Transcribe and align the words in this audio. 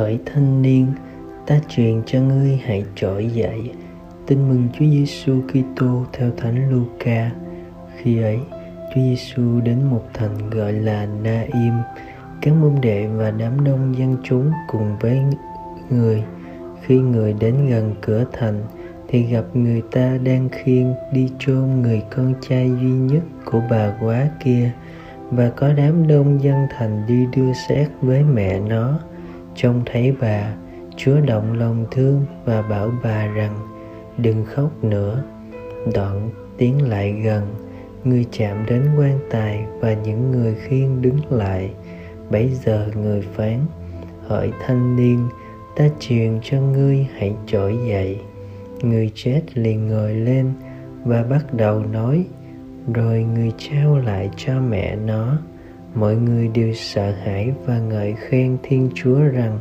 hỡi 0.00 0.18
thanh 0.26 0.62
niên, 0.62 0.86
ta 1.46 1.60
truyền 1.68 2.02
cho 2.06 2.20
ngươi 2.20 2.60
hãy 2.64 2.84
trỗi 2.96 3.26
dậy. 3.26 3.70
Tin 4.26 4.48
mừng 4.48 4.68
Chúa 4.72 4.84
Giêsu 4.84 5.40
Kitô 5.48 6.04
theo 6.12 6.30
Thánh 6.36 6.70
Luca. 6.70 7.30
Khi 7.96 8.22
ấy, 8.22 8.38
Chúa 8.94 9.00
Giêsu 9.00 9.60
đến 9.60 9.78
một 9.90 10.02
thành 10.14 10.50
gọi 10.50 10.72
là 10.72 11.06
Na-im. 11.22 11.72
Các 12.42 12.54
môn 12.54 12.72
đệ 12.82 13.06
và 13.06 13.30
đám 13.30 13.64
đông 13.64 13.98
dân 13.98 14.16
chúng 14.24 14.50
cùng 14.68 14.96
với 15.00 15.20
người. 15.90 16.24
Khi 16.82 16.98
người 16.98 17.32
đến 17.40 17.54
gần 17.68 17.94
cửa 18.00 18.24
thành, 18.32 18.64
thì 19.08 19.22
gặp 19.22 19.44
người 19.54 19.82
ta 19.90 20.18
đang 20.24 20.48
khiêng 20.48 20.94
đi 21.12 21.28
chôn 21.38 21.82
người 21.82 22.02
con 22.16 22.34
trai 22.48 22.70
duy 22.80 22.90
nhất 22.90 23.22
của 23.44 23.62
bà 23.70 23.92
quá 24.00 24.28
kia. 24.44 24.70
Và 25.30 25.50
có 25.50 25.72
đám 25.72 26.06
đông 26.06 26.42
dân 26.42 26.66
thành 26.78 27.06
đi 27.08 27.26
đưa 27.36 27.52
xác 27.68 27.86
với 28.00 28.22
mẹ 28.22 28.60
nó 28.60 28.98
trông 29.54 29.82
thấy 29.86 30.14
bà, 30.20 30.54
chúa 30.96 31.20
động 31.20 31.58
lòng 31.58 31.86
thương 31.90 32.24
và 32.44 32.62
bảo 32.62 32.90
bà 33.02 33.26
rằng, 33.26 33.54
đừng 34.18 34.44
khóc 34.44 34.84
nữa. 34.84 35.24
Đoạn 35.94 36.30
tiến 36.58 36.88
lại 36.88 37.12
gần, 37.12 37.54
người 38.04 38.26
chạm 38.30 38.66
đến 38.66 38.82
quan 38.98 39.18
tài 39.30 39.64
và 39.80 39.94
những 39.94 40.30
người 40.30 40.54
khiêng 40.54 41.02
đứng 41.02 41.18
lại. 41.30 41.70
Bấy 42.30 42.50
giờ 42.64 42.88
người 42.94 43.22
phán 43.22 43.58
hỡi 44.26 44.52
thanh 44.66 44.96
niên, 44.96 45.28
ta 45.76 45.88
truyền 46.00 46.40
cho 46.42 46.60
ngươi 46.60 47.06
hãy 47.14 47.34
trỗi 47.46 47.78
dậy. 47.88 48.20
Người 48.82 49.10
chết 49.14 49.42
liền 49.54 49.88
ngồi 49.88 50.14
lên 50.14 50.52
và 51.04 51.22
bắt 51.22 51.54
đầu 51.54 51.84
nói, 51.92 52.24
rồi 52.94 53.22
người 53.22 53.52
trao 53.58 53.98
lại 53.98 54.30
cho 54.36 54.60
mẹ 54.60 54.96
nó 54.96 55.38
mọi 55.94 56.16
người 56.16 56.48
đều 56.48 56.74
sợ 56.74 57.10
hãi 57.10 57.52
và 57.64 57.78
ngợi 57.78 58.14
khen 58.18 58.56
thiên 58.62 58.90
chúa 58.94 59.20
rằng 59.20 59.58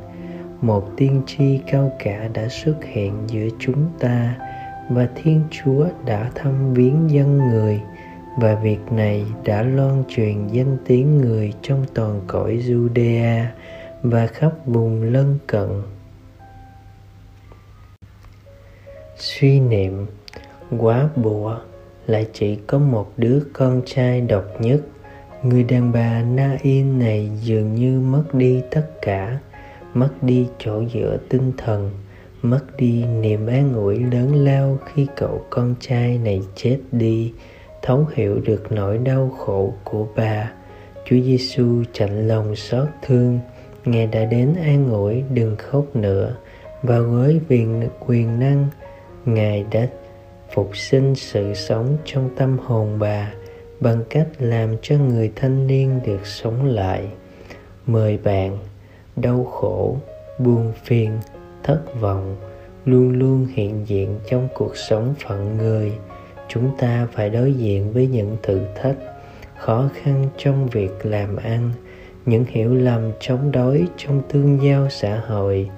một 0.61 0.89
tiên 0.97 1.21
tri 1.25 1.59
cao 1.71 1.91
cả 1.99 2.29
đã 2.33 2.47
xuất 2.47 2.75
hiện 2.83 3.13
giữa 3.27 3.47
chúng 3.59 3.87
ta 3.99 4.35
và 4.89 5.09
thiên 5.15 5.41
chúa 5.51 5.87
đã 6.05 6.31
thăm 6.35 6.73
viếng 6.73 7.09
dân 7.09 7.37
người 7.37 7.81
và 8.37 8.55
việc 8.55 8.79
này 8.91 9.25
đã 9.45 9.63
loan 9.63 10.03
truyền 10.09 10.47
danh 10.47 10.77
tiếng 10.85 11.17
người 11.17 11.53
trong 11.61 11.85
toàn 11.93 12.21
cõi 12.27 12.63
Judea 12.67 13.45
và 14.03 14.27
khắp 14.27 14.51
vùng 14.65 15.03
lân 15.03 15.37
cận. 15.47 15.69
Suy 19.17 19.59
niệm 19.59 20.05
quá 20.77 21.09
bụa 21.15 21.57
lại 22.07 22.27
chỉ 22.33 22.55
có 22.55 22.79
một 22.79 23.11
đứa 23.17 23.39
con 23.53 23.81
trai 23.85 24.21
độc 24.21 24.43
nhất 24.59 24.81
người 25.43 25.63
đàn 25.63 25.91
bà 25.91 26.23
na 26.23 26.57
in 26.61 26.99
này 26.99 27.29
dường 27.41 27.75
như 27.75 27.99
mất 27.99 28.23
đi 28.33 28.61
tất 28.71 28.87
cả, 29.01 29.39
mất 29.93 30.09
đi 30.21 30.47
chỗ 30.59 30.83
dựa 30.93 31.17
tinh 31.29 31.51
thần, 31.57 31.91
mất 32.41 32.77
đi 32.77 33.05
niềm 33.05 33.47
an 33.47 33.73
ủi 33.73 33.99
lớn 33.99 34.45
lao 34.45 34.77
khi 34.85 35.07
cậu 35.15 35.45
con 35.49 35.75
trai 35.79 36.17
này 36.17 36.41
chết 36.55 36.79
đi, 36.91 37.33
thấu 37.81 38.05
hiểu 38.13 38.39
được 38.45 38.71
nỗi 38.71 38.97
đau 38.97 39.29
khổ 39.29 39.73
của 39.83 40.07
bà. 40.15 40.51
Chúa 41.05 41.19
giêsu 41.25 41.83
chạnh 41.93 42.27
lòng 42.27 42.55
xót 42.55 42.87
thương, 43.01 43.39
ngài 43.85 44.07
đã 44.07 44.25
đến 44.25 44.55
an 44.63 44.89
ủi, 44.91 45.23
đừng 45.33 45.55
khóc 45.55 45.85
nữa. 45.95 46.35
Và 46.83 46.99
với 46.99 47.39
quyền 47.49 47.87
quyền 47.99 48.39
năng, 48.39 48.67
ngài 49.25 49.65
đã 49.71 49.87
phục 50.53 50.77
sinh 50.77 51.15
sự 51.15 51.53
sống 51.53 51.97
trong 52.05 52.29
tâm 52.35 52.57
hồn 52.59 52.99
bà 52.99 53.31
bằng 53.79 54.03
cách 54.09 54.27
làm 54.39 54.75
cho 54.81 54.97
người 54.97 55.31
thanh 55.35 55.67
niên 55.67 55.99
được 56.05 56.25
sống 56.25 56.65
lại. 56.65 57.07
Mời 57.85 58.17
bạn, 58.17 58.57
đau 59.15 59.43
khổ, 59.43 59.97
buồn 60.39 60.73
phiền, 60.83 61.11
thất 61.63 61.81
vọng 61.99 62.35
luôn 62.85 63.11
luôn 63.11 63.47
hiện 63.53 63.87
diện 63.87 64.19
trong 64.29 64.47
cuộc 64.55 64.77
sống 64.77 65.13
phận 65.27 65.57
người. 65.57 65.91
Chúng 66.47 66.71
ta 66.77 67.07
phải 67.11 67.29
đối 67.29 67.53
diện 67.53 67.93
với 67.93 68.07
những 68.07 68.37
thử 68.43 68.59
thách, 68.75 68.97
khó 69.57 69.89
khăn 69.93 70.25
trong 70.37 70.67
việc 70.67 71.05
làm 71.05 71.35
ăn, 71.35 71.71
những 72.25 72.45
hiểu 72.47 72.75
lầm 72.75 73.11
chống 73.19 73.51
đối 73.51 73.85
trong 73.97 74.21
tương 74.29 74.63
giao 74.63 74.89
xã 74.89 75.21
hội, 75.27 75.69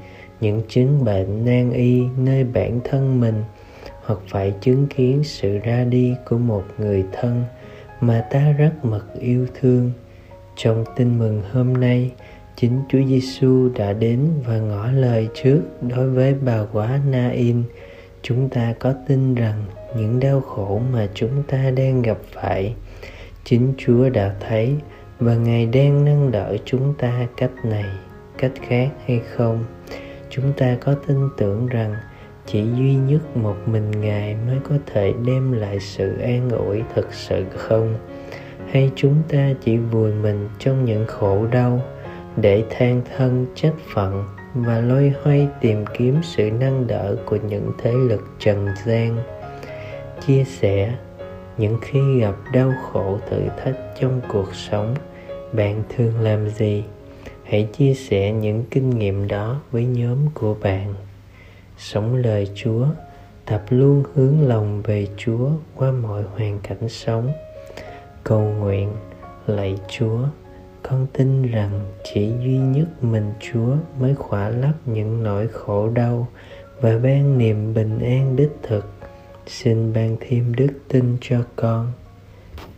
những 0.42 0.62
chứng 0.68 1.06
bệnh 1.06 1.46
nan 1.46 1.72
y 1.72 2.04
nơi 2.18 2.44
bản 2.44 2.80
thân 2.84 3.20
mình, 3.20 3.44
hoặc 4.02 4.20
phải 4.28 4.54
chứng 4.62 4.88
kiến 4.88 5.24
sự 5.24 5.58
ra 5.58 5.84
đi 5.84 6.16
của 6.30 6.38
một 6.38 6.64
người 6.78 7.04
thân 7.12 7.44
mà 8.02 8.26
ta 8.32 8.52
rất 8.52 8.86
mật 8.86 9.06
yêu 9.20 9.48
thương 9.60 9.92
trong 10.56 10.86
tin 10.96 11.20
mừng 11.20 11.42
hôm 11.52 11.74
nay 11.74 12.12
chính 12.56 12.82
Chúa 12.90 13.04
Giêsu 13.08 13.70
đã 13.76 13.94
đến 13.94 14.30
và 14.46 14.58
ngỏ 14.58 14.88
lời 14.92 15.28
trước 15.34 15.62
đối 15.82 16.10
với 16.10 16.34
bà 16.34 16.60
quả 16.74 17.00
Na-in 17.10 17.64
chúng 18.22 18.50
ta 18.50 18.74
có 18.80 18.94
tin 19.08 19.36
rằng 19.36 19.66
những 19.98 20.20
đau 20.20 20.42
khổ 20.42 20.82
mà 20.94 21.08
chúng 21.14 21.44
ta 21.48 21.72
đang 21.76 22.02
gặp 22.02 22.18
phải 22.32 22.76
chính 23.44 23.74
Chúa 23.78 24.10
đã 24.10 24.36
thấy 24.40 24.76
và 25.20 25.36
Ngài 25.36 25.66
đang 25.66 26.06
nâng 26.06 26.32
đỡ 26.32 26.58
chúng 26.66 26.94
ta 26.98 27.28
cách 27.38 27.52
này, 27.64 27.86
cách 28.38 28.52
khác 28.68 28.90
hay 29.06 29.22
không? 29.36 29.66
Chúng 30.30 30.54
ta 30.58 30.78
có 30.82 30.96
tin 31.08 31.30
tưởng 31.38 31.68
rằng 31.68 31.96
chỉ 32.52 32.64
duy 32.78 32.94
nhất 32.94 33.38
một 33.38 33.56
mình 33.66 33.92
Ngài 34.02 34.36
mới 34.48 34.58
có 34.70 34.76
thể 34.94 35.14
đem 35.26 35.52
lại 35.52 35.80
sự 35.80 36.18
an 36.20 36.50
ủi 36.50 36.82
thực 36.96 37.14
sự 37.14 37.46
không? 37.56 37.96
Hay 38.72 38.92
chúng 38.96 39.16
ta 39.30 39.54
chỉ 39.64 39.78
vùi 39.78 40.14
mình 40.14 40.50
trong 40.60 40.86
những 40.86 41.06
khổ 41.08 41.46
đau 41.52 41.82
để 42.38 42.64
than 42.70 43.02
thân 43.16 43.46
trách 43.56 43.74
phận 43.94 44.24
và 44.54 44.80
loay 44.80 45.14
hoay 45.24 45.48
tìm 45.62 45.86
kiếm 45.98 46.16
sự 46.24 46.52
nâng 46.60 46.88
đỡ 46.88 47.16
của 47.26 47.38
những 47.50 47.72
thế 47.78 47.92
lực 47.92 48.22
trần 48.40 48.68
gian? 48.86 49.18
Chia 50.28 50.44
sẻ, 50.44 50.94
những 51.58 51.78
khi 51.82 52.20
gặp 52.20 52.36
đau 52.54 52.74
khổ 52.92 53.20
thử 53.30 53.42
thách 53.64 53.76
trong 54.00 54.22
cuộc 54.30 54.56
sống, 54.56 54.96
bạn 55.54 55.84
thường 55.96 56.20
làm 56.20 56.50
gì? 56.50 56.84
Hãy 57.44 57.68
chia 57.78 57.94
sẻ 57.94 58.32
những 58.32 58.64
kinh 58.72 58.90
nghiệm 58.90 59.28
đó 59.28 59.62
với 59.72 59.86
nhóm 59.86 60.18
của 60.34 60.56
bạn 60.62 60.94
sống 61.82 62.16
lời 62.16 62.50
chúa, 62.56 62.88
tập 63.46 63.64
luôn 63.70 64.04
hướng 64.14 64.48
lòng 64.48 64.82
về 64.82 65.08
chúa 65.18 65.50
qua 65.76 65.92
mọi 65.92 66.24
hoàn 66.24 66.60
cảnh 66.60 66.90
sống. 66.90 67.32
Cầu 68.24 68.42
nguyện 68.42 68.92
lạy 69.48 69.78
chúa, 69.90 70.20
con 70.84 71.08
tin 71.14 71.52
rằng 71.52 71.80
chỉ 72.04 72.32
duy 72.40 72.58
nhất 72.58 73.04
mình 73.04 73.34
chúa 73.40 73.76
mới 74.00 74.16
khỏa 74.16 74.50
lấp 74.50 74.74
những 74.86 75.24
nỗi 75.24 75.48
khổ 75.48 75.90
đau 75.90 76.28
và 76.82 76.98
ban 76.98 77.38
niềm 77.38 77.74
bình 77.74 78.00
an 78.00 78.36
đích 78.36 78.52
thực. 78.64 78.86
Xin 79.48 79.94
ban 79.94 80.18
thêm 80.20 80.56
đức 80.56 80.70
tin 80.88 81.18
cho 81.22 81.44
con. 81.56 81.92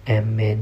Amen. 0.05 0.57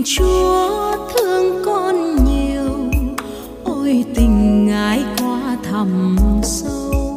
tình 0.00 0.06
chúa 0.16 0.96
thương 1.14 1.62
con 1.64 2.24
nhiều, 2.24 2.90
ôi 3.64 4.04
tình 4.14 4.66
ngài 4.66 5.04
quá 5.18 5.56
thầm 5.70 6.16
sâu. 6.42 7.16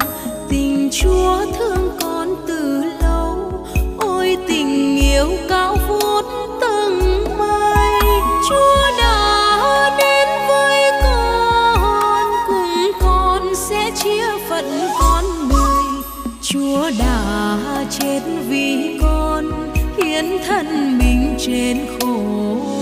Tình 0.50 0.90
chúa 0.92 1.46
thương 1.60 1.90
con 2.02 2.36
từ 2.48 2.84
lâu, 3.02 3.66
ôi 3.98 4.38
tình 4.48 4.98
yêu 4.98 5.28
cao 5.50 5.78
vút 5.88 6.26
tầng 6.62 7.24
mây. 7.38 8.02
Chúa 8.50 8.98
đã 8.98 9.96
đến 10.00 10.28
với 10.48 10.92
con, 11.04 12.26
cùng 12.48 12.92
con 13.02 13.56
sẽ 13.56 13.92
chia 14.04 14.26
phận 14.50 14.66
con 15.00 15.24
người. 15.50 16.04
Chúa 16.42 16.92
đã 17.00 17.58
chết 18.00 18.22
vì 18.50 18.98
con, 19.02 19.52
hiến 19.98 20.26
thân 20.48 20.98
mình 20.98 21.36
trên 21.40 21.78
khổ 22.00 22.73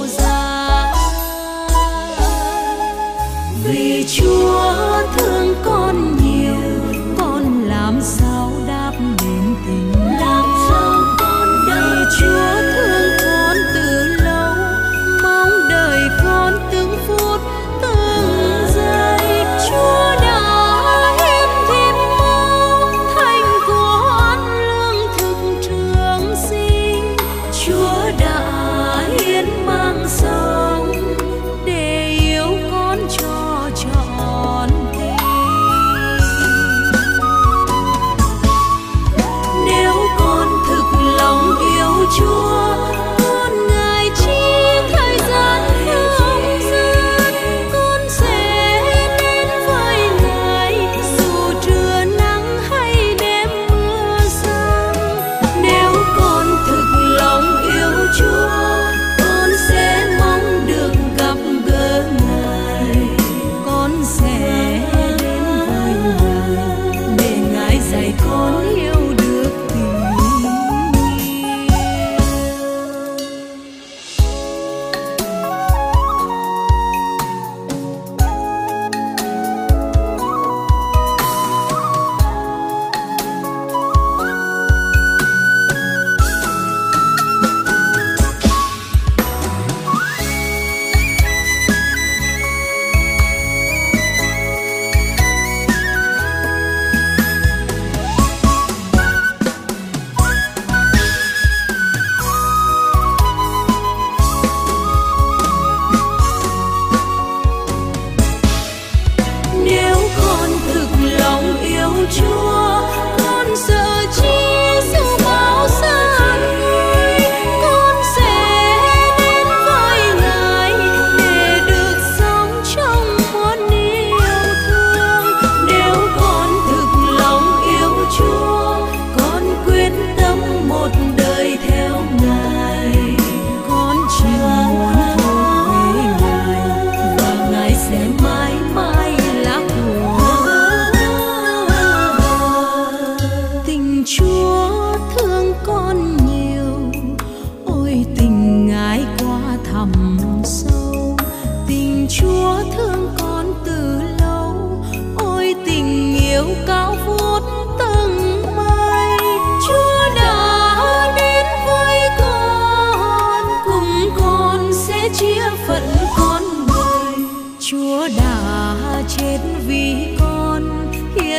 vì 3.64 4.06
chúa 4.08 4.74
thương 5.18 5.56
con 5.66 6.21
you. 42.22 42.51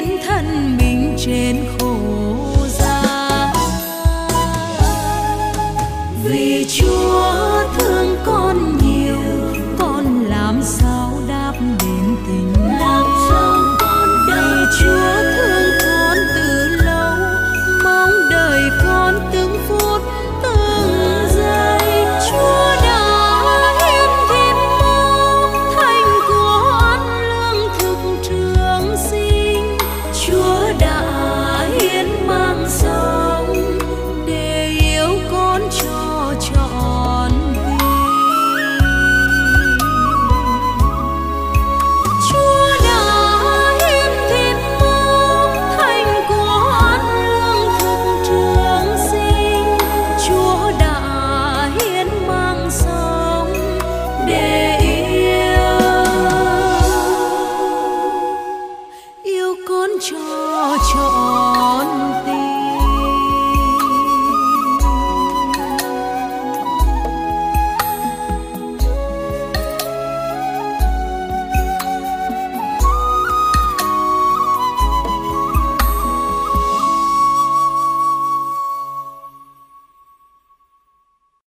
hiến 0.07 0.19
thân 0.27 0.77
mình 0.77 1.17
trên 1.19 1.57
khổ 1.79 2.32